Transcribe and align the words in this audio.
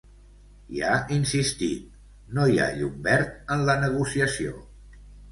I 0.75 0.79
ha 0.85 0.93
insistit: 1.17 1.83
No 2.37 2.45
hi 2.53 2.57
ha 2.63 2.69
llum 2.79 2.95
verd 3.09 3.35
en 3.57 3.61
la 3.67 3.75
negociació. 3.83 4.55